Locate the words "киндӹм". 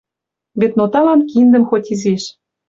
1.29-1.63